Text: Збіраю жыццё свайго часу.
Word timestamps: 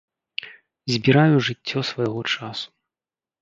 Збіраю 0.93 1.35
жыццё 1.49 1.79
свайго 1.91 2.21
часу. 2.33 2.67